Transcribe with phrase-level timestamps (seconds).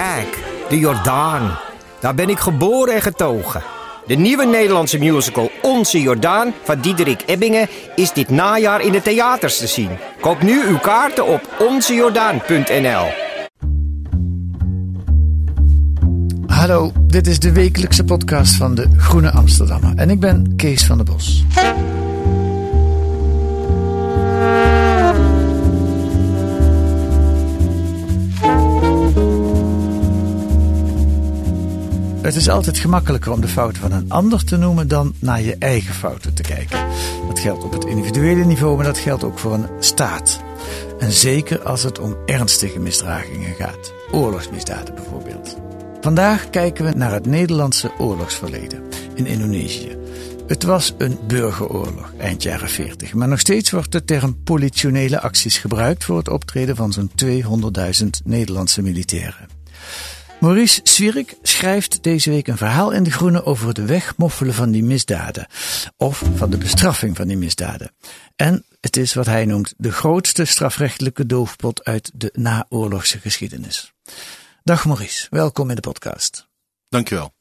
[0.00, 1.58] Kijk, de Jordaan.
[2.00, 3.62] Daar ben ik geboren en getogen.
[4.06, 9.58] De nieuwe Nederlandse musical Onze Jordaan van Diederik Ebbingen is dit najaar in de theaters
[9.58, 9.90] te zien.
[10.20, 13.06] Koop nu uw kaarten op onzejordaan.nl.
[16.46, 20.96] Hallo, dit is de wekelijkse podcast van de Groene Amsterdammer en ik ben Kees van
[20.96, 21.44] der Bos.
[32.30, 35.56] Het is altijd gemakkelijker om de fouten van een ander te noemen dan naar je
[35.58, 36.86] eigen fouten te kijken.
[37.28, 40.40] Dat geldt op het individuele niveau, maar dat geldt ook voor een staat.
[40.98, 43.92] En zeker als het om ernstige misdragingen gaat.
[44.12, 45.56] Oorlogsmisdaden bijvoorbeeld.
[46.00, 48.82] Vandaag kijken we naar het Nederlandse oorlogsverleden
[49.14, 49.96] in Indonesië.
[50.46, 55.58] Het was een burgeroorlog eind jaren 40, maar nog steeds wordt de term politionele acties
[55.58, 59.48] gebruikt voor het optreden van zo'n 200.000 Nederlandse militairen.
[60.40, 64.82] Maurice Zwierik schrijft deze week een verhaal in De Groene over het wegmoffelen van die
[64.82, 65.46] misdaden.
[65.96, 67.92] Of van de bestraffing van die misdaden.
[68.36, 73.92] En het is wat hij noemt de grootste strafrechtelijke doofpot uit de naoorlogse geschiedenis.
[74.62, 76.48] Dag Maurice, welkom in de podcast.
[76.88, 77.32] Dankjewel.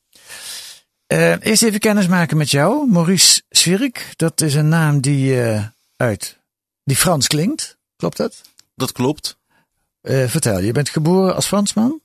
[1.08, 2.90] Uh, eerst even kennis maken met jou.
[2.90, 6.40] Maurice Zwierik, dat is een naam die uh, uit
[6.84, 7.78] die Frans klinkt.
[7.96, 8.42] Klopt dat?
[8.76, 9.38] Dat klopt.
[10.02, 12.02] Uh, vertel, je bent geboren als Fransman?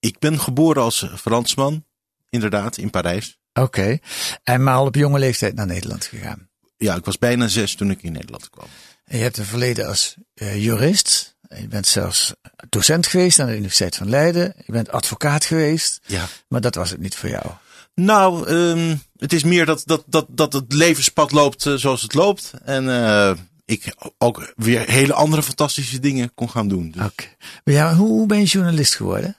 [0.00, 1.84] Ik ben geboren als Fransman,
[2.28, 3.38] inderdaad, in Parijs.
[3.52, 4.00] Oké, okay.
[4.42, 6.48] en maar al op jonge leeftijd naar Nederland gegaan?
[6.76, 8.66] Ja, ik was bijna zes toen ik in Nederland kwam.
[9.04, 11.36] En je hebt een verleden als uh, jurist.
[11.48, 12.34] Je bent zelfs
[12.68, 14.54] docent geweest aan de Universiteit van Leiden.
[14.66, 16.00] Je bent advocaat geweest.
[16.06, 16.26] Ja.
[16.48, 17.46] Maar dat was het niet voor jou.
[17.94, 22.14] Nou, um, het is meer dat, dat, dat, dat het levenspad loopt uh, zoals het
[22.14, 22.52] loopt.
[22.64, 23.32] En uh,
[23.64, 26.90] ik ook weer hele andere fantastische dingen kon gaan doen.
[26.90, 27.02] Dus.
[27.02, 27.12] Oké.
[27.12, 27.36] Okay.
[27.64, 29.36] Maar ja, hoe, hoe ben je journalist geworden?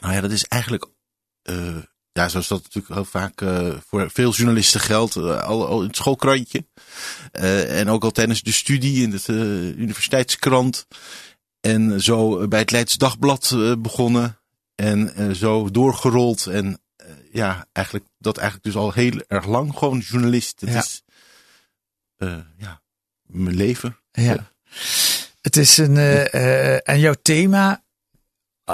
[0.00, 0.86] Nou ja, dat is eigenlijk,
[1.50, 1.76] uh,
[2.12, 5.86] ja, zoals dat natuurlijk heel vaak uh, voor veel journalisten geldt, uh, al, al in
[5.86, 6.66] het schoolkrantje.
[7.32, 10.86] en ook al tijdens de studie in de universiteitskrant.
[11.60, 14.38] En zo bij het Leids Dagblad begonnen.
[14.74, 16.46] En zo doorgerold.
[16.46, 16.80] En
[17.32, 20.60] ja, eigenlijk dat eigenlijk dus al heel erg lang gewoon journalist.
[20.60, 20.78] Het ja.
[20.78, 21.02] is,
[22.56, 22.82] ja,
[23.22, 23.98] mijn leven.
[24.12, 24.50] Ja.
[25.40, 25.96] Het is een,
[26.82, 27.84] en jouw thema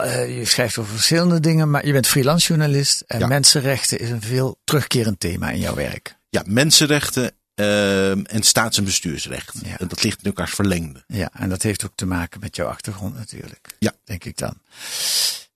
[0.05, 3.27] je schrijft over verschillende dingen, maar je bent freelance journalist en Ja.
[3.27, 6.17] mensenrechten is een veel terugkerend thema in jouw werk.
[6.31, 9.53] Ja, mensenrechten uh, en staats- en bestuursrecht.
[9.63, 9.79] Ja.
[9.79, 11.05] En dat ligt in elkaars verlengde.
[11.07, 13.69] Ja, en dat heeft ook te maken met jouw achtergrond natuurlijk.
[13.79, 13.93] Ja.
[14.05, 14.55] Denk ik dan.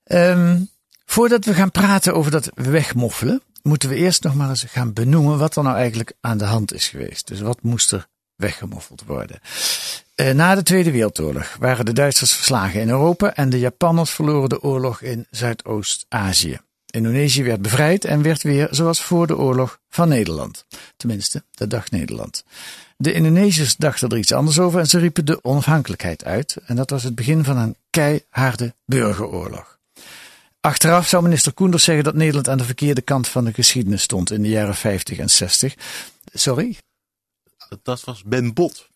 [0.05, 0.69] Um,
[1.05, 5.39] voordat we gaan praten over dat wegmoffelen, moeten we eerst nog maar eens gaan benoemen
[5.39, 7.27] wat er nou eigenlijk aan de hand is geweest.
[7.27, 9.41] Dus wat moest er weggemoffeld worden?
[10.21, 14.49] Uh, na de Tweede Wereldoorlog waren de Duitsers verslagen in Europa en de Japanners verloren
[14.49, 16.61] de oorlog in Zuidoost-Azië.
[16.87, 20.65] Indonesië werd bevrijd en werd weer, zoals voor de oorlog, van Nederland.
[20.97, 22.45] Tenminste, dat dacht Nederland.
[22.97, 26.57] De Indonesiërs dachten er iets anders over en ze riepen de onafhankelijkheid uit.
[26.67, 29.79] En dat was het begin van een keiharde burgeroorlog.
[30.61, 34.31] Achteraf zou minister Koenders zeggen dat Nederland aan de verkeerde kant van de geschiedenis stond
[34.31, 35.75] in de jaren 50 en 60.
[36.33, 36.77] Sorry?
[37.83, 38.90] Dat was Ben Bot.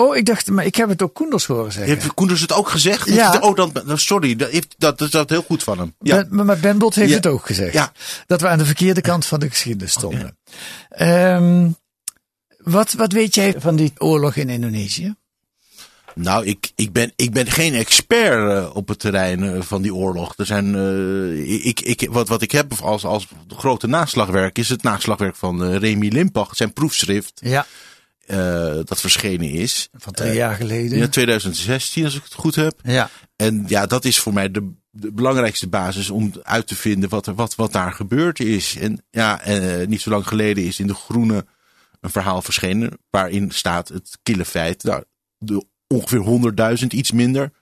[0.00, 1.94] Oh, ik dacht, maar ik heb het ook Koenders horen zeggen.
[1.94, 3.08] Heeft Koenders het ook gezegd?
[3.08, 3.38] Ja.
[3.40, 5.94] Oh, dan, sorry, dat, heeft, dat, dat is dat heel goed van hem.
[6.00, 6.24] Ja.
[6.30, 7.16] Ben, maar Ben Bot heeft Ja.
[7.16, 7.72] het ook gezegd.
[7.72, 7.92] Ja.
[8.26, 10.38] Dat we aan de verkeerde kant van de geschiedenis stonden.
[10.88, 11.68] Ehm,
[12.58, 15.14] wat, wat weet jij van die oorlog in Indonesië?
[16.14, 19.94] Nou, ik, ik, ben, ik ben geen expert eh, op het terrein eh, van die
[19.94, 20.34] oorlog.
[20.36, 24.82] Er zijn, eh, ik, ik, wat, wat ik heb als, als grote naslagwerk is het
[24.82, 26.56] naslagwerk van Remy Limpach.
[26.56, 27.66] Zijn proefschrift Ja,
[28.30, 29.88] eh, dat verschenen is.
[29.92, 30.98] van twee jaar geleden.
[30.98, 32.80] In 2016, als ik het goed heb.
[32.82, 33.10] ja.
[33.36, 37.26] En ja, dat is voor mij de, de belangrijkste basis om uit te vinden wat,
[37.26, 38.76] er, wat, wat daar gebeurd is.
[38.76, 41.46] En ja, eh, niet zo lang geleden is in De Groene
[42.00, 44.82] een verhaal verschenen waarin staat het kille feit.
[44.82, 45.04] Nou,
[45.38, 47.52] de ongeveer 100.000, iets minder,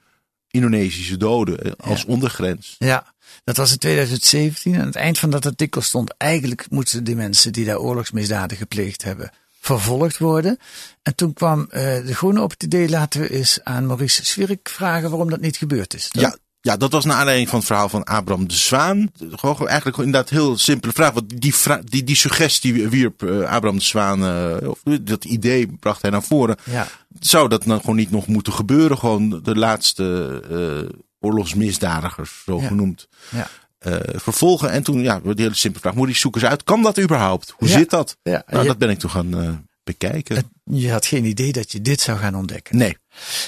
[0.50, 2.76] Indonesische doden eh, als ondergrens.
[2.78, 4.76] Ja, dat was in 2017.
[4.80, 9.02] Aan het eind van dat artikel stond eigenlijk moeten die mensen die daar oorlogsmisdaden gepleegd
[9.02, 9.30] hebben
[9.76, 10.58] vervolgd worden.
[11.02, 11.66] En toen kwam uh,
[12.06, 15.56] de Groene op het idee, laten we eens aan Maurice Zwirk vragen waarom dat niet
[15.56, 16.08] gebeurd is.
[16.10, 19.10] Ja, ja, dat was naar aanleiding van het verhaal van Abraham de Zwaan.
[19.30, 21.12] Gewoon eigenlijk inderdaad een heel simpele vraag.
[21.12, 21.54] Want die,
[21.84, 26.22] die, die suggestie wierp uh, Abraham de Zwaan, uh, of dat idee bracht hij naar
[26.22, 26.56] voren.
[26.64, 26.86] Ja.
[27.20, 28.98] Zou dat nou gewoon niet nog moeten gebeuren?
[28.98, 32.66] Gewoon de laatste uh, oorlogsmisdadigers, zo Ja.
[32.66, 33.08] genoemd.
[33.30, 33.48] Ja.
[33.86, 34.70] Uh, vervolgen.
[34.70, 35.94] En toen, ja, die hele simpele vraag.
[35.94, 36.62] Moet ik zoeken eens uit.
[36.64, 37.54] Kan dat überhaupt?
[37.56, 37.78] Hoe Ja.
[37.78, 38.16] zit dat?
[38.22, 39.50] Ja, Nou, dat ben ik toen gaan uh,
[39.84, 40.36] bekijken.
[40.36, 42.76] het- je had geen idee dat je dit zou gaan ontdekken.
[42.76, 42.96] Nee.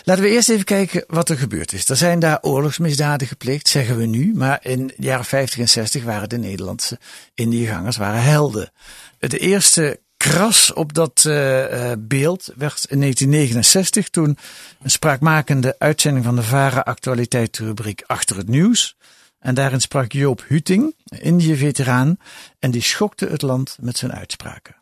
[0.05, 1.89] Laten we eerst even kijken wat er gebeurd is.
[1.89, 4.33] Er zijn daar oorlogsmisdaden gepleegd, zeggen we nu.
[4.35, 6.99] Maar in de jaren 50 en 60 waren de Nederlandse
[7.35, 8.73] Indiëgangers waren helden.
[9.19, 14.39] De eerste kras op dat eh, eh, beeld werd in 1969 toen
[14.83, 18.97] een spraakmakende uitzending van de VARA actualiteitsrubriek Achter het Nieuws.
[19.41, 22.17] En daarin sprak Joop Huting, Indië-veteraan,
[22.59, 24.75] en die schokte het land met zijn uitspraken.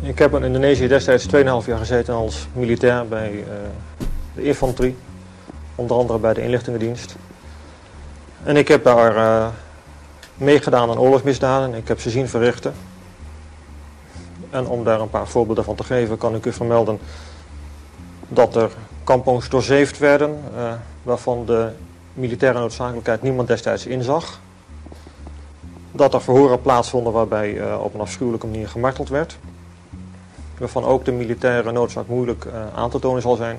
[0.00, 3.54] Ik heb in Indonesië destijds 2,5 jaar gezeten als militair bij eh,
[4.34, 4.96] de infanterie.
[5.74, 7.16] Onder andere bij de inlichtingendienst.
[8.42, 9.48] En ik heb daar eh,
[10.34, 11.74] meegedaan aan oorlogsmisdaden.
[11.74, 12.74] Ik heb ze zien verrichten.
[14.50, 16.98] En om daar een paar voorbeelden van te geven, kan ik u vermelden
[18.28, 18.70] dat er
[19.08, 20.72] kampongs doorzeefd werden, eh,
[21.02, 21.70] waarvan de
[22.14, 24.40] militaire noodzakelijkheid niemand destijds inzag.
[25.92, 29.38] Dat er verhoren plaatsvonden waarbij eh, op een afschuwelijke manier gemarteld werd
[30.58, 33.58] waarvan ook de militaire noodzaak moeilijk uh, aan te tonen zal zijn.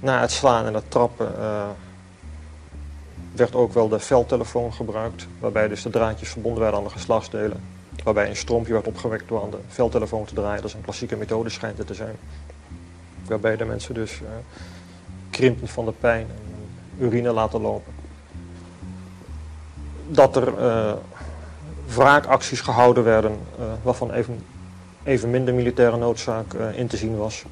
[0.00, 1.62] Na het slaan en het trappen uh,
[3.34, 7.62] werd ook wel de veldtelefoon gebruikt, waarbij dus de draadjes verbonden werden aan de geslachtsdelen.
[8.04, 10.56] Waarbij een stroompje werd opgewekt door aan de veldtelefoon te draaien.
[10.60, 12.16] Dat is een klassieke methode schijnt het te zijn.
[13.28, 14.28] Waarbij de mensen dus uh,
[15.30, 17.92] krimpend van de pijn en urine laten lopen.
[20.08, 20.52] Dat er
[21.86, 23.38] wraakacties gehouden werden,
[23.82, 24.42] waarvan even
[25.04, 27.44] even minder militaire noodzaak uh, in te zien was.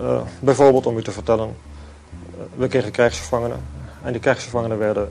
[0.00, 3.64] Uh, bijvoorbeeld om u te vertellen, uh, we kregen krijgsgevangenen
[4.02, 5.08] en die krijgsgevangenen werden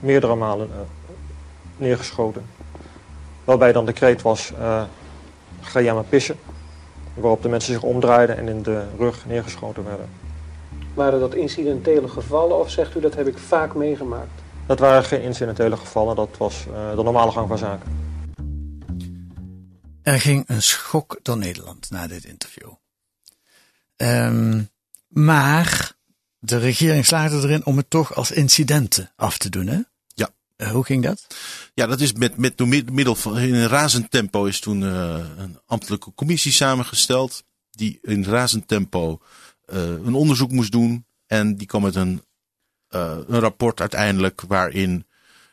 [0.00, 0.70] meerdere malen
[1.76, 2.44] neergeschoten.
[3.44, 4.52] Waarbij dan de kreet was,
[5.60, 6.36] ga jij maar pissen.
[7.14, 10.08] Waarop de mensen zich omdraaiden en in de rug neergeschoten werden.
[10.94, 14.42] Waren dat incidentele gevallen of zegt u dat heb ik vaak meegemaakt?
[14.66, 16.64] Dat waren geen incidentele gevallen, dat was
[16.96, 18.02] de normale gang van zaken.
[20.02, 22.70] Er ging een schok door Nederland na dit interview.
[23.96, 24.70] Um,
[25.08, 25.92] maar
[26.38, 29.80] de regering slaagde erin om het toch als incidenten af te doen, hè?
[30.56, 31.26] Uh, hoe ging dat?
[31.74, 35.24] Ja, dat is met, met door middel van, in een razend tempo is toen uh,
[35.36, 37.44] een ambtelijke commissie samengesteld.
[37.70, 39.20] Die in razend tempo
[39.72, 41.06] uh, een onderzoek moest doen.
[41.26, 42.22] En die kwam met een,
[42.88, 45.06] een rapport uiteindelijk waarin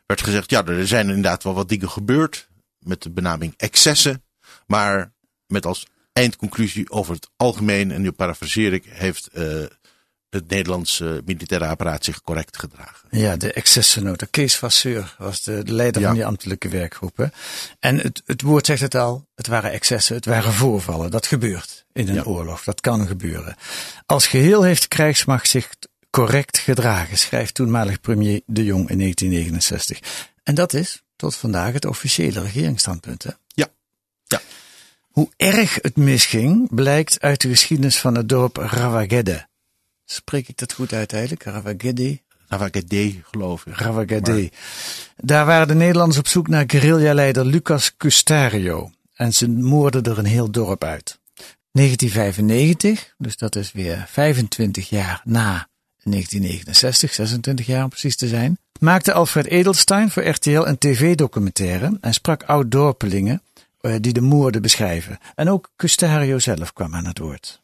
[0.06, 2.50] werd gezegd, ja, er zijn inderdaad wel wat dingen gebeurd.
[2.80, 4.24] Met de benaming excessen.
[4.68, 5.14] Maar
[5.48, 9.30] met als eindconclusie over het algemeen, en nu parafraseer ik, heeft
[10.32, 13.08] het Nederlandse militaire apparaat zich correct gedragen.
[13.10, 14.28] Ja, de excessennota.
[14.30, 16.08] Kees Vasseur was de, de leider ja.
[16.08, 17.34] van die ambtelijke werkgroepen.
[17.80, 21.12] En het, het woord zegt het al, het waren excessen, het waren voorvallen.
[21.12, 22.24] Dat gebeurt in een ja.
[22.24, 23.56] oorlog, dat kan gebeuren.
[24.06, 25.70] Als geheel heeft de krijgsmacht zich
[26.10, 30.00] correct gedragen, schrijft toenmalig premier De Jong in 1969.
[30.44, 33.24] En dat is tot vandaag het officiële regeringsstandpunt.
[33.24, 33.32] Hè?
[33.48, 33.68] Ja.
[34.28, 34.42] ja.
[35.12, 39.50] Hoe erg het misging, blijkt uit de geschiedenis van het dorp Rawagede.
[40.12, 41.44] Spreek ik dat goed uit eigenlijk?
[41.44, 42.20] Rawagede?
[42.48, 43.76] Rawagede, geloof ik.
[43.76, 44.32] Rawagede.
[44.32, 44.50] Maar...
[45.18, 48.92] Daar waren de Nederlanders op zoek naar guerrillaleider Lucas Custario.
[49.14, 51.20] En ze moorden er een heel dorp uit.
[51.72, 55.68] 1995, dus dat is weer 25 jaar na
[56.04, 62.14] 1969, 26 jaar om precies te zijn, maakte Alfred Edelstein voor RTL een tv-documentaire en
[62.14, 63.42] sprak oud-dorpelingen
[63.82, 65.18] uh, die de moorden beschrijven.
[65.36, 67.62] En ook Custario zelf kwam aan het woord.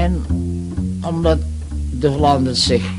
[0.00, 0.24] En
[1.00, 1.38] omdat
[1.98, 2.90] de Hollanders zich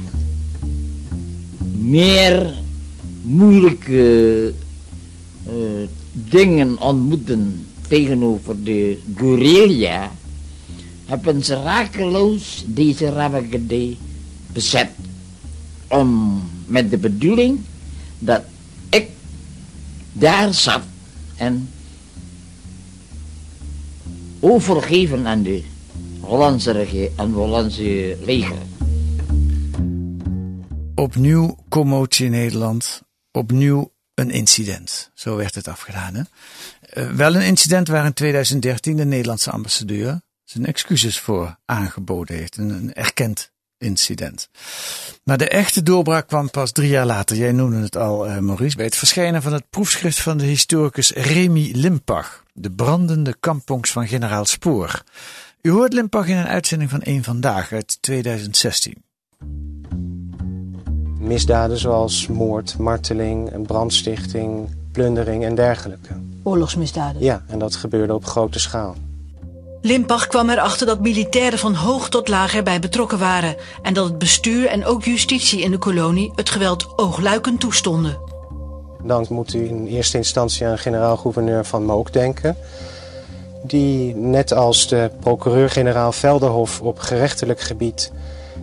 [1.77, 2.53] meer
[3.21, 4.53] moeilijke
[5.47, 5.53] uh,
[6.11, 10.11] dingen ontmoeten tegenover de guerrilla,
[11.05, 13.95] hebben ze rakeloos deze Ravagade
[14.53, 14.89] bezet.
[15.87, 17.59] Om, met de bedoeling
[18.19, 18.41] dat
[18.89, 19.07] ik
[20.13, 20.83] daar zat
[21.35, 21.69] en
[24.39, 25.63] overgeven aan de
[26.21, 28.57] Hollandse, regie, aan de Hollandse leger.
[30.95, 33.01] Opnieuw commotie in Nederland,
[33.31, 35.11] opnieuw een incident.
[35.13, 36.15] Zo werd het afgedaan.
[36.93, 42.57] Uh, wel een incident waar in 2013 de Nederlandse ambassadeur zijn excuses voor aangeboden heeft
[42.57, 44.49] en erkend incident.
[45.23, 47.37] Maar de echte doorbraak kwam pas drie jaar later.
[47.37, 51.11] Jij noemde het al, uh, Maurice, bij het verschijnen van het proefschrift van de historicus
[51.11, 52.43] Remy Limpach.
[52.53, 55.03] De brandende kampongs van generaal Spoor.
[55.61, 59.03] U hoort Limpach in een uitzending van Eén Vandaag uit 2016.
[61.19, 66.13] Misdaden zoals moord, marteling, brandstichting, plundering en dergelijke.
[66.43, 67.23] Oorlogsmisdaden?
[67.23, 68.95] Ja, en dat gebeurde op grote schaal.
[69.81, 74.17] Limpach kwam erachter dat militairen van hoog tot laag erbij betrokken waren en dat het
[74.17, 78.19] bestuur en ook justitie in de kolonie het geweld oogluikend toestonden.
[79.03, 82.57] Dan moet u in eerste instantie aan generaal-gouverneur Van Mook denken,
[83.63, 88.11] die net als de procureur-generaal Velderhof op gerechtelijk gebied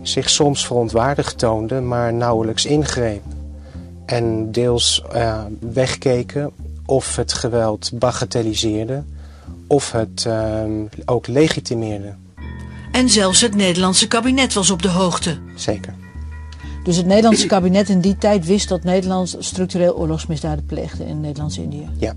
[0.01, 3.23] zich soms verontwaardigd toonde, maar nauwelijks ingreep.
[4.05, 6.51] En deels uh, wegkeken
[6.85, 9.03] of het geweld bagatelliseerde
[9.67, 10.63] of het uh,
[11.05, 12.13] ook legitimeerde.
[12.91, 15.37] En zelfs het Nederlandse kabinet was op de hoogte.
[15.55, 15.93] Zeker.
[16.83, 21.89] Dus het Nederlandse kabinet in die tijd wist dat Nederland structureel oorlogsmisdaden pleegde in Nederlands-Indië?
[21.97, 22.15] Ja.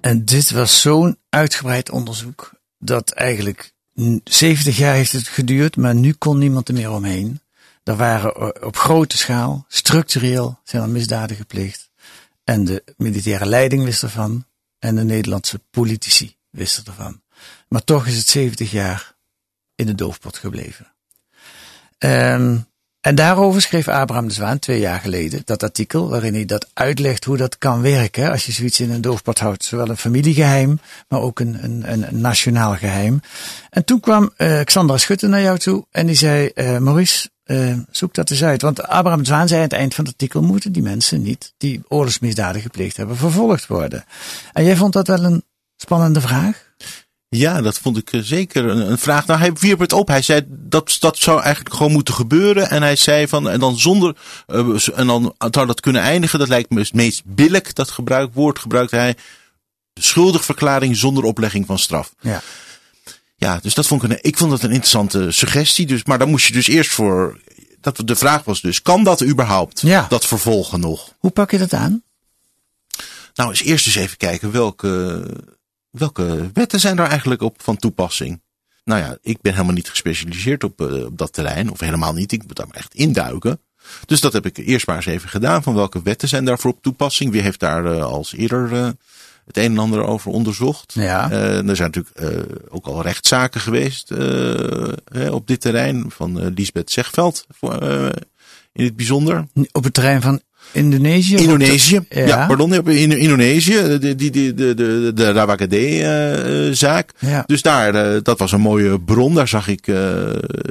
[0.00, 3.72] En dit was zo'n uitgebreid onderzoek dat eigenlijk
[4.24, 7.40] 70 jaar heeft het geduurd, maar nu kon niemand er meer omheen.
[7.84, 11.90] Er waren op grote schaal, structureel, zijn er misdaden gepleegd.
[12.44, 14.44] En de militaire leiding wist ervan.
[14.78, 17.22] En de Nederlandse politici wisten ervan.
[17.68, 19.16] Maar toch is het 70 jaar
[19.74, 20.94] in de doofpot gebleven.
[21.98, 22.66] Um,
[23.00, 27.24] en daarover schreef Abraham de Zwaan twee jaar geleden dat artikel waarin hij dat uitlegt
[27.24, 29.64] hoe dat kan werken als je zoiets in een doofpot houdt.
[29.64, 33.20] Zowel een familiegeheim, maar ook een, een, een nationaal geheim.
[33.70, 37.78] En toen kwam uh, Xandra Schutte naar jou toe en die zei, uh, Maurice, uh,
[37.90, 38.62] zoek dat eens uit.
[38.62, 41.52] Want Abraham de Zwaan zei aan het eind van het artikel, moeten die mensen niet
[41.56, 44.04] die oorlogsmisdaden gepleegd hebben vervolgd worden.
[44.52, 45.44] En jij vond dat wel een
[45.76, 46.69] spannende vraag?
[47.36, 49.26] Ja, dat vond ik zeker een, een, vraag.
[49.26, 50.08] Nou, hij wierp het op.
[50.08, 52.70] Hij zei dat dat zou eigenlijk gewoon moeten gebeuren.
[52.70, 56.38] En hij zei van, en dan zonder, uh, en dan zou dat kunnen eindigen.
[56.38, 59.16] Dat lijkt me het meest billig, dat gebruik, woord gebruikte hij.
[59.94, 62.14] Schuldigverklaring zonder oplegging van straf.
[62.20, 62.42] Ja.
[63.36, 65.86] Ja, dus dat vond ik een, ik vond dat een interessante suggestie.
[65.86, 67.40] Dus, maar dan moest je dus eerst voor,
[67.80, 69.80] dat de vraag was dus, kan dat überhaupt?
[69.80, 70.06] Ja.
[70.08, 71.14] Dat vervolgen nog?
[71.18, 72.02] Hoe pak je dat aan?
[73.34, 75.22] Nou, eens eerst eens even kijken welke,
[75.90, 78.42] welke wetten zijn daar eigenlijk op van toepassing?
[78.84, 82.32] Nou ja, ik ben helemaal niet gespecialiseerd op, uh, op dat terrein, of helemaal niet.
[82.32, 83.60] Ik moet daar maar echt induiken.
[84.06, 85.62] Dus dat heb ik eerst maar eens even gedaan.
[85.62, 87.32] Van welke wetten zijn daarvoor op toepassing?
[87.32, 88.88] Wie heeft daar uh, als eerder uh,
[89.46, 90.92] het een en ander over onderzocht?
[90.94, 91.30] Ja.
[91.30, 94.12] er zijn natuurlijk ook al rechtszaken geweest
[95.30, 96.10] op dit terrein.
[96.10, 97.46] Van Lisbeth Zegveld
[98.72, 99.46] in het bijzonder.
[99.72, 100.42] Op het terrein van
[100.72, 101.36] Indonesië?
[101.36, 102.26] Indonesië, ja.
[102.26, 107.12] ja, pardon, in Indonesië, de, die, die, de, de, de Rawagade-zaak.
[107.20, 107.42] Uh, ja.
[107.46, 109.96] Dus daar, uh, dat was een mooie bron, daar zag ik, uh,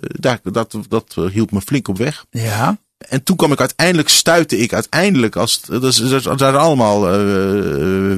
[0.02, 2.26] daar, dat, dat hield me flink op weg.
[2.30, 2.78] Ja.
[2.98, 7.02] En toen kwam ik uiteindelijk, stuitte ik uiteindelijk, als, dat, dat zijn allemaal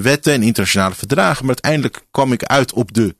[0.01, 3.15] wetten en internationale verdragen, maar uiteindelijk kwam ik uit op de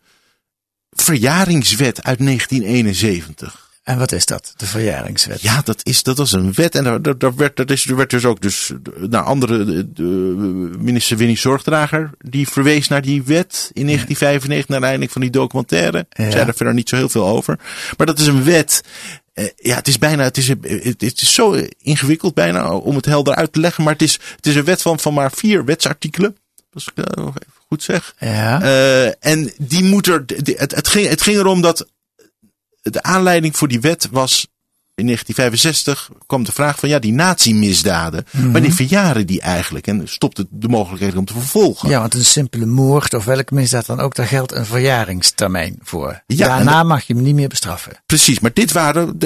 [0.92, 3.71] verjaringswet uit 1971.
[3.92, 5.42] En wat is dat, de verjaringswet?
[5.42, 6.76] Ja, dat, is, dat was een wet.
[6.76, 8.72] En daar, werd, dat is, er werd dus ook dus
[9.10, 10.04] naar andere, de, de,
[10.80, 16.06] minister Winnie Zorgdrager, die verwees naar die wet in 1995, naar aanleiding van die documentaire.
[16.10, 16.32] Ja.
[16.32, 17.60] Zei er verder niet zo heel veel over.
[17.98, 18.84] Maar dat is een wet.
[19.56, 23.54] Ja, het is bijna, het is, het is zo ingewikkeld bijna om het helder uit
[23.54, 23.84] te leggen.
[23.84, 26.38] Maar het is, het is een wet van, van maar vier wetsartikelen.
[26.74, 28.14] Als ik dat nog even goed zeg.
[28.20, 28.62] Ja.
[28.62, 30.24] Uh, en die moet er,
[30.56, 31.88] het, het, ging, het ging erom dat
[32.82, 34.48] de aanleiding voor die wet was
[34.96, 38.52] in 1965 kwam de vraag van ja, die nazi-misdaden, mm -hmm.
[38.52, 39.88] wanneer verjaren die eigenlijk?
[39.88, 41.90] En stopte de mogelijkheid om te vervolgen.
[41.90, 46.24] Ja, want een simpele moord of welke misdaad dan ook, daar geldt een verjaringstermijn voor.
[46.28, 47.94] Ja, Daarna dat, mag je hem niet meer bestraffen.
[48.06, 49.18] Precies, maar dit waren,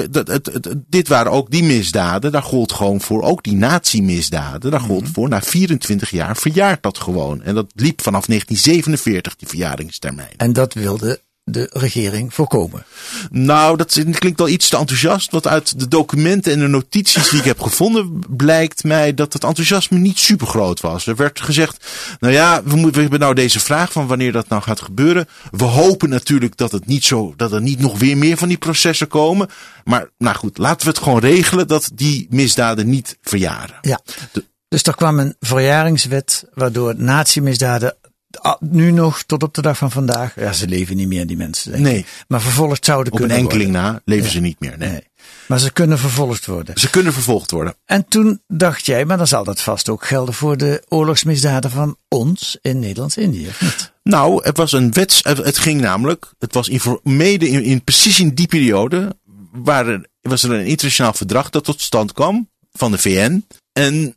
[0.88, 5.04] dit waren ook die misdaden, daar gold gewoon voor, ook die nazi-misdaden, daar gold mm
[5.04, 5.14] -hmm.
[5.14, 7.42] voor, na 24 jaar verjaart dat gewoon.
[7.42, 10.36] En dat liep vanaf 1947, die verjaringstermijn.
[10.36, 11.20] En dat wilde
[11.50, 12.84] de regering voorkomen?
[13.30, 15.30] Nou, dat klinkt al iets te enthousiast.
[15.30, 19.44] Want uit de documenten en de notities die ik heb gevonden, blijkt mij dat het
[19.44, 21.06] enthousiasme niet super groot was.
[21.06, 21.86] Er werd gezegd,
[22.20, 25.28] nou ja, we, moeten, we hebben nou deze vraag van wanneer dat nou gaat gebeuren.
[25.50, 28.58] We hopen natuurlijk dat het niet zo, dat er niet nog weer meer van die
[28.58, 29.48] processen komen.
[29.84, 33.78] Maar nou goed, laten we het gewoon regelen dat die misdaden niet verjaren.
[33.80, 34.00] Ja.
[34.32, 38.05] De, dus er kwam een verjaringswet waardoor nazi-misdaden Ah,
[38.60, 40.34] Nu nog, tot op de dag van vandaag.
[40.40, 41.70] Ja, ze leven niet meer, die mensen.
[41.72, 41.84] Denk.
[41.84, 42.04] Nee.
[42.28, 43.92] Maar vervolgd zouden Op een kunnen enkeling worden.
[43.92, 44.30] na leven Ja.
[44.30, 44.78] ze niet meer.
[44.78, 44.90] Nee.
[44.90, 45.02] Nee.
[45.48, 46.78] Maar ze kunnen vervolgd worden.
[46.80, 47.74] Ze kunnen vervolgd worden.
[47.84, 51.96] En toen dacht jij, maar dan zal dat vast ook gelden voor de oorlogsmisdaden van
[52.08, 53.48] ons in Nederlands-Indië.
[54.02, 55.20] Nou, het was een wets.
[55.22, 56.32] Het ging namelijk.
[56.38, 59.16] Het was in, voor- mede in, in precies in die periode.
[59.52, 62.48] Waar er, was er een internationaal verdrag dat tot stand kwam.
[62.72, 63.46] Van de VN.
[63.72, 64.16] En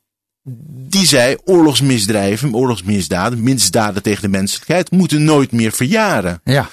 [0.90, 4.92] die zei: oorlogsmisdrijven, oorlogsmisdaden, misdaden tegen de menselijkheid.
[4.92, 6.42] moeten nooit meer verjaren.
[6.44, 6.70] Ja.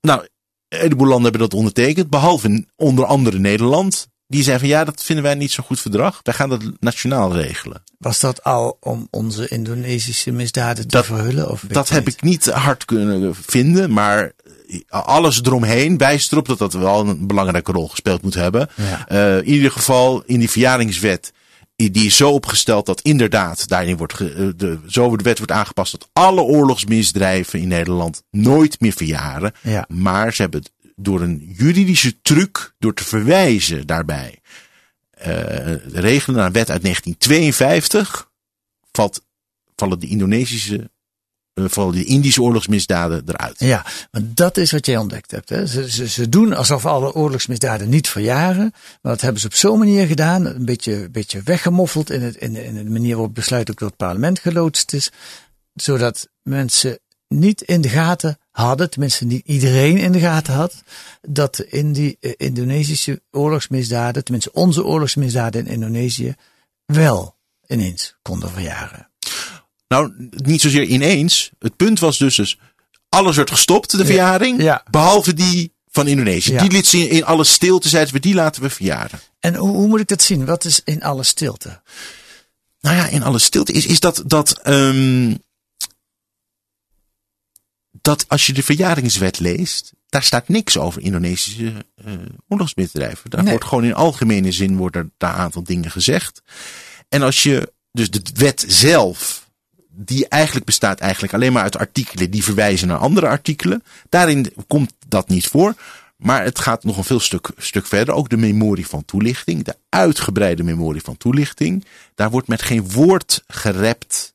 [0.00, 0.20] Nou,
[0.68, 2.10] een heleboel landen hebben dat ondertekend.
[2.10, 4.08] Behalve onder andere Nederland.
[4.26, 6.20] Die zei van ja, dat vinden wij niet zo'n goed verdrag.
[6.22, 7.82] Wij gaan dat nationaal regelen.
[7.98, 11.50] Was dat al om onze Indonesische misdaden te Dat- verhullen?
[11.50, 14.32] Of Dat heb ik niet hard kunnen vinden, maar
[14.88, 18.68] alles eromheen wijst erop dat dat wel een belangrijke rol gespeeld moet hebben.
[18.74, 19.06] Ja.
[19.08, 21.32] Eh, in ieder geval in die verjaringswet,
[21.86, 25.52] die is zo opgesteld dat inderdaad daarin wordt ge- eh, de, zo de wet wordt
[25.52, 29.52] aangepast dat alle oorlogsmisdrijven in Nederland nooit meer verjaren.
[29.62, 29.84] Ja.
[29.88, 34.38] Maar ze hebben het door een juridische truc, door te verwijzen daarbij,
[35.10, 38.30] eh, regelen naar een wet uit 1952,
[38.92, 39.24] valt,
[39.76, 40.90] vallen de Indonesische,
[41.64, 43.54] eh, vallen de Indische oorlogsmisdaden eruit.
[43.58, 45.48] Ja, maar dat is wat jij ontdekt hebt.
[45.48, 45.66] Hè?
[45.66, 48.72] Ze, ze, doen alsof alle oorlogsmisdaden niet verjaren.
[49.02, 50.46] Maar dat hebben ze op zo'n manier gedaan.
[50.46, 53.88] Een beetje, beetje weggemoffeld in, het, in, de, in de manier waarop besluit ook door
[53.88, 55.10] het parlement geloodst is.
[55.74, 56.98] Zodat mensen
[57.28, 60.82] niet in de gaten hadden, tenminste niet iedereen in de gaten had,
[61.20, 66.34] dat in die eh, Indonesische oorlogsmisdaden, tenminste onze oorlogsmisdaden in Indonesië,
[66.84, 67.36] wel
[67.66, 69.08] ineens konden verjaren.
[69.88, 71.50] Nou, niet zozeer ineens.
[71.58, 72.58] Het punt was dus, dus
[73.08, 74.04] alles werd gestopt, de Ja.
[74.04, 74.82] verjaring, Ja.
[74.90, 76.56] behalve die van Indonesië.
[76.56, 79.20] Die liet ze in, in alle stilte, zeiden we, die laten we verjaren.
[79.40, 80.44] En hoe, hoe moet ik dat zien?
[80.44, 81.80] Wat is in alle stilte?
[82.80, 85.34] Nou ja, in alle stilte is, is dat, dat, ehm,
[87.90, 91.72] dat als je de verjaringswet leest, daar staat niks over Indonesische
[92.48, 93.30] oorlogsmisdrijven.
[93.30, 93.50] Daar Nee.
[93.50, 96.42] wordt gewoon in algemene zin wordt er daar een aantal dingen gezegd.
[97.08, 99.47] En als je dus de wet zelf,
[100.00, 104.92] die eigenlijk bestaat eigenlijk alleen maar uit artikelen die verwijzen naar andere artikelen, daarin komt
[105.08, 105.74] dat niet voor.
[106.16, 108.14] Maar het gaat nog een veel stuk, stuk verder.
[108.14, 111.84] Ook de memorie van toelichting, de uitgebreide memorie van toelichting.
[112.14, 114.34] Daar wordt met geen woord gerept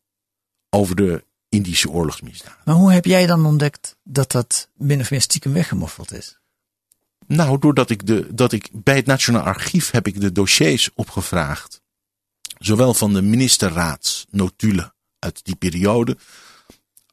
[0.69, 2.57] over de Indische oorlogsmisdaden.
[2.65, 6.39] Maar hoe heb jij dan ontdekt dat dat min of meer stiekem weggemoffeld is?
[7.27, 11.81] Nou, doordat ik, de, dat ik bij het Nationaal Archief heb ik de dossiers opgevraagd.
[12.59, 14.92] Zowel van de ministerraadsnotulen
[15.23, 16.17] uit die periode.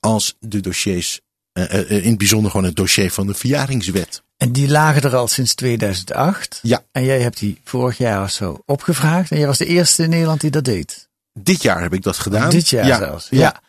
[0.01, 1.20] Als de dossiers,
[1.53, 4.23] eh, eh, in het bijzonder gewoon het dossier van de verjaringswet.
[4.37, 6.59] En die lagen er al sinds 2008.
[6.62, 6.85] Ja.
[6.92, 9.31] En jij hebt die vorig jaar of zo opgevraagd.
[9.31, 11.09] En jij was de eerste in Nederland die dat deed.
[11.33, 12.51] Dit jaar heb ik dat gedaan.
[12.51, 13.27] Dit jaar ja, zelfs.
[13.31, 13.38] Ja.
[13.38, 13.62] Ja.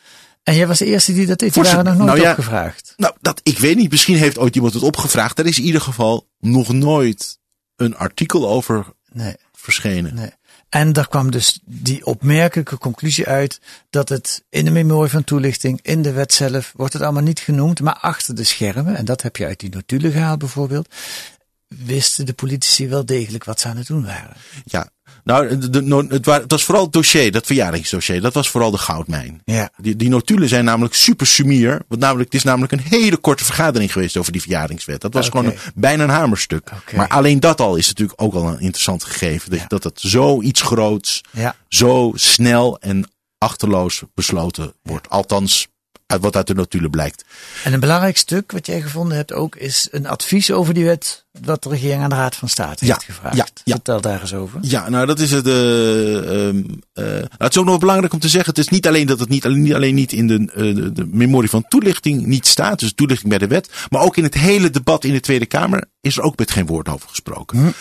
[0.43, 1.53] En jij was de eerste die dat deed.
[1.53, 2.93] Die waren nog nooit nou ja, opgevraagd.
[2.97, 3.91] Nou, dat, ik weet niet.
[3.91, 5.39] Misschien heeft ooit iemand het opgevraagd.
[5.39, 7.39] Er is in ieder geval nog nooit
[7.75, 10.15] een artikel over Nee, verschenen.
[10.15, 10.31] nee.
[10.71, 15.79] En daar kwam dus die opmerkelijke conclusie uit dat het in de memorie van toelichting,
[15.81, 19.21] in de wet zelf, wordt het allemaal niet genoemd, maar achter de schermen, en dat
[19.21, 20.87] heb je uit die notulen gehaald bijvoorbeeld,
[21.67, 24.35] wisten de politici wel degelijk wat ze aan het doen waren.
[24.65, 24.89] Ja.
[25.23, 28.21] Nou, de, de- no- het, het was vooral het dossier, dat verjaringsdossier.
[28.21, 29.41] Dat was vooral de goudmijn.
[29.45, 29.69] Ja.
[29.77, 31.81] Die, die notulen zijn namelijk super sumier.
[31.87, 35.01] Want namelijk, het is namelijk een hele korte vergadering geweest over die verjaringswet.
[35.01, 36.69] Dat was gewoon een, bijna een hamerstuk.
[36.95, 39.49] Maar alleen dat al is natuurlijk ook al een interessant gegeven.
[39.49, 39.65] Dat, Ja.
[39.67, 41.55] dat het zoiets groots, Ja.
[41.67, 45.09] zo snel en achterloos besloten wordt.
[45.09, 45.67] Althans,
[46.19, 47.25] wat uit de notulen blijkt.
[47.63, 51.25] En een belangrijk stuk wat jij gevonden hebt ook is een advies over die wet
[51.41, 53.35] wat de regering aan de Raad van State Ja, heeft gevraagd.
[53.35, 53.73] ja, ja.
[53.73, 54.59] Vertel daar eens over.
[54.61, 55.47] Ja, nou dat is het.
[55.47, 56.57] eh, ehm,
[56.93, 58.49] eh, nou, het is ook nog belangrijk om te zeggen.
[58.49, 61.05] Het is niet alleen dat het niet alleen niet, alleen niet in de, eh, de
[61.11, 62.79] memorie van toelichting niet staat.
[62.79, 63.69] Dus toelichting bij de wet.
[63.89, 66.65] Maar ook in het hele debat in de Tweede Kamer is er ook met geen
[66.65, 67.59] woord over gesproken.
[67.59, 67.71] Hm.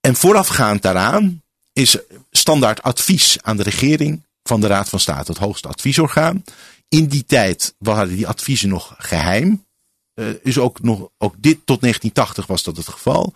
[0.00, 1.98] En voorafgaand daaraan is
[2.30, 6.44] standaard advies aan de regering van de Raad van State, het hoogste adviesorgaan.
[6.88, 9.66] In die tijd waren die adviezen nog geheim.
[10.14, 13.34] Eh, is ook nog, ook dit tot 1980 was dat het geval.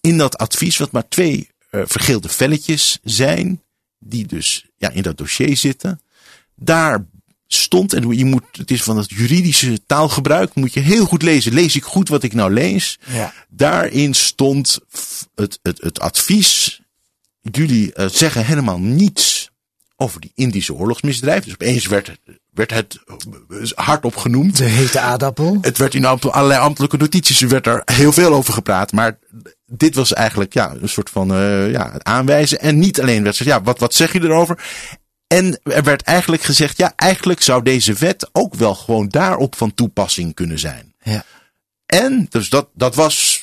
[0.00, 3.62] In dat advies, wat maar twee eh, vergeelde velletjes zijn,
[3.98, 6.00] die dus ja, in dat dossier zitten.
[6.54, 7.06] Daar
[7.46, 11.52] stond, en je moet, het is van het juridische taalgebruik, moet je heel goed lezen.
[11.52, 12.98] Lees ik goed wat ik nou lees?
[13.06, 13.34] Ja.
[13.48, 14.78] Daarin stond
[15.34, 16.80] het, het, het advies.
[17.40, 19.37] Jullie eh, zeggen helemaal niets
[20.00, 21.44] over die Indische oorlogsmisdrijven.
[21.44, 22.98] Dus opeens werd, het- werd het
[23.48, 24.56] eh, hardop genoemd.
[24.56, 25.58] De hete aardappel.
[25.60, 28.92] Het werd in allerlei ambtelijke notities er werd er heel veel over gepraat.
[28.92, 29.18] Maar
[29.66, 32.60] dit was eigenlijk ja, een soort van eh, ja, aanwijzen.
[32.60, 34.62] En niet alleen werd gezegd, ja, wat, wat zeg je erover?
[35.26, 39.74] En er werd eigenlijk gezegd, ja, eigenlijk zou deze wet ook wel gewoon daarop van
[39.74, 40.94] toepassing kunnen zijn.
[41.02, 41.24] Ja.
[41.86, 43.37] En, dus dat, dat was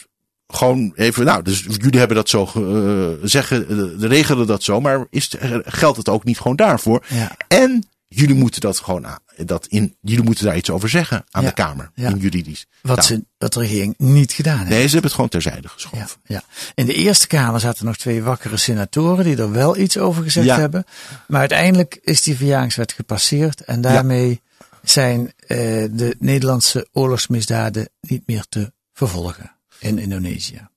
[0.48, 5.06] gewoon even, nou, dus jullie hebben dat zo uh, zeggen, uh, regelen dat zo, maar
[5.10, 7.06] is, geldt het ook niet gewoon daarvoor?
[7.10, 7.36] Ja.
[7.48, 9.06] En jullie moeten dat gewoon,
[9.46, 11.48] dat in, jullie moeten daar iets over zeggen aan Ja.
[11.48, 12.10] de Kamer, Ja.
[12.10, 12.66] in juridisch.
[12.82, 14.70] Wat, Nou, ze, wat de regering niet gedaan heeft.
[14.70, 16.08] Nee, ze hebben het gewoon terzijde geschoven.
[16.24, 16.44] Ja, ja.
[16.74, 20.50] In de Eerste Kamer zaten nog twee wakkere senatoren die er wel iets over gezegd
[20.50, 20.84] hebben.
[21.28, 24.42] Maar uiteindelijk is die verjaringswet gepasseerd en daarmee
[24.84, 25.58] zijn eh,
[25.92, 30.68] de Nederlandse oorlogsmisdaden niet meer te vervolgen in Indonesië.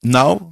[0.00, 0.42] Nou,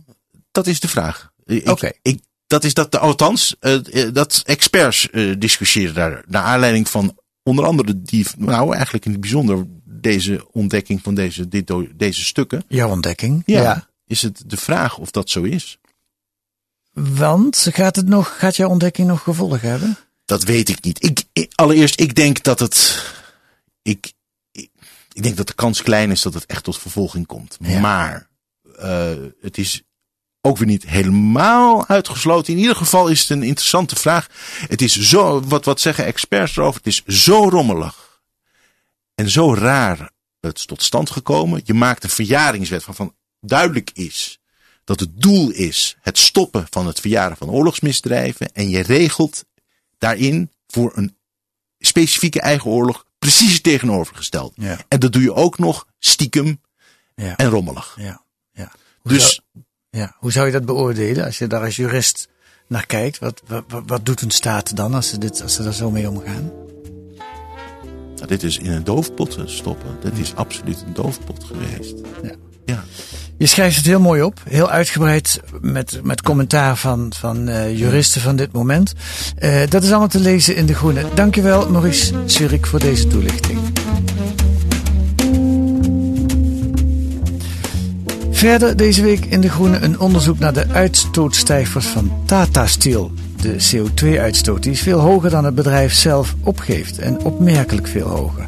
[0.51, 1.33] dat is de vraag.
[1.65, 1.91] Oké.
[2.03, 6.23] ik, dat is dat, althans, eh, eh, dat experts eh, discussiëren daar.
[6.27, 11.49] Naar aanleiding van onder andere die, nou eigenlijk in het bijzonder deze ontdekking van deze,
[11.49, 12.65] dit, deze stukken.
[12.69, 13.43] Jouw ontdekking.
[13.47, 15.79] Ja, Is het de vraag of dat zo is?
[16.93, 19.99] Want gaat, het nog, gaat jouw ontdekking nog gevolgen hebben?
[20.25, 21.05] Dat weet ik niet.
[21.05, 23.05] Ik, ik- allereerst, ik denk dat het.
[23.83, 24.13] Ik,
[25.13, 27.57] ik, denk dat de kans klein is dat het echt tot vervolging komt.
[27.61, 27.81] Ja.
[27.81, 28.29] Maar
[28.77, 29.83] eh, het is
[30.41, 32.53] ook weer niet helemaal uitgesloten.
[32.53, 34.29] In ieder geval is het een interessante vraag.
[34.69, 36.81] Het is zo, wat, wat zeggen experts erover?
[36.85, 38.23] Het is zo rommelig
[39.15, 41.61] en zo raar het tot stand gekomen.
[41.65, 44.41] Je maakt een verjaringswet waarvan duidelijk is
[44.85, 48.53] dat het doel is het stoppen van het verjaren van oorlogsmisdrijven.
[48.53, 49.45] En je regelt
[49.99, 51.17] daarin voor een
[51.79, 54.53] specifieke eigen oorlog precies het tegenovergestelde.
[54.55, 54.79] Ja.
[54.89, 56.61] En dat doe je ook nog stiekem
[57.15, 57.37] Ja.
[57.37, 57.97] en rommelig.
[58.01, 58.25] Ja.
[58.53, 58.73] ja.
[59.01, 60.15] Hoe Dus zou, ja.
[60.19, 62.29] Hoe zou je dat beoordelen als je daar als jurist
[62.69, 63.19] naar kijkt?
[63.19, 63.43] Wat,
[63.87, 66.53] wat, doet een staat dan als ze, dit, als ze daar zo mee omgaan?
[68.15, 69.97] nou, dit is in een doofpot stoppen.
[70.01, 71.95] Dat is absoluut een doofpot geweest.
[72.23, 72.35] Ja.
[72.65, 72.85] Ja.
[73.41, 78.21] Je schrijft het heel mooi op, heel uitgebreid met, met commentaar van, van eh, juristen
[78.21, 78.93] van dit moment.
[79.39, 81.05] Eh, dat is allemaal te lezen in De Groene.
[81.15, 83.59] Dankjewel Maurice Zurich voor deze toelichting.
[88.31, 93.13] Verder deze week in De Groene een onderzoek naar de uitstootstijgers van Tata Steel.
[93.41, 98.47] De CO2-uitstoot die is veel hoger dan het bedrijf zelf opgeeft en opmerkelijk veel hoger.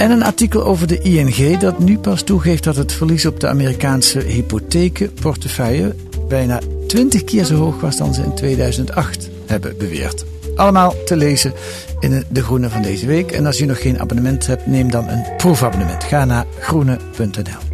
[0.00, 3.48] En een artikel over de ING dat nu pas toegeeft dat het verlies op de
[3.48, 5.94] Amerikaanse hypotheekportefeuille
[6.28, 10.24] bijna 20 keer zo hoog was dan ze in 2008 hebben beweerd.
[10.56, 11.52] Allemaal te lezen
[11.98, 13.32] in De Groene van deze week.
[13.32, 16.04] En als u nog geen abonnement hebt, neem dan een proefabonnement.
[16.04, 17.69] Ga naar groene.nl.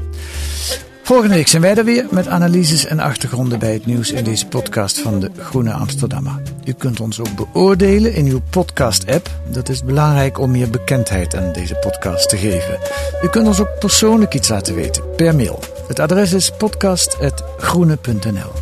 [1.07, 4.47] Volgende week zijn wij er weer met analyses en achtergronden bij het nieuws in deze
[4.47, 6.43] podcast van de Groene Amsterdammer.
[6.65, 9.31] U kunt ons ook beoordelen in uw podcast-app.
[9.51, 12.79] Dat is belangrijk om meer bekendheid aan deze podcast te geven.
[13.23, 15.61] U kunt ons ook persoonlijk iets laten weten per mail.
[15.89, 18.53] Het adres is podcast.groene.nl.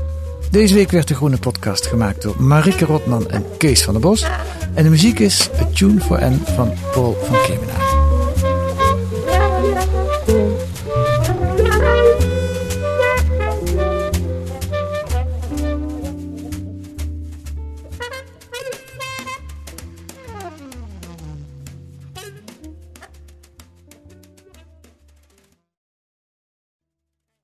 [0.50, 4.26] Deze week werd de Groene Podcast gemaakt door Marike Rotman en Kees van der Bos.
[4.74, 7.83] En de muziek is A Tune for N van Paul van Kemenaar.